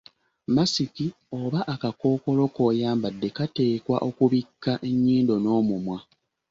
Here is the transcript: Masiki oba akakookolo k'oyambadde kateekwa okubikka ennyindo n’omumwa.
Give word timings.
Masiki 0.55 1.07
oba 1.39 1.59
akakookolo 1.73 2.43
k'oyambadde 2.55 3.27
kateekwa 3.37 3.97
okubikka 4.09 4.71
ennyindo 4.89 5.35
n’omumwa. 5.39 5.97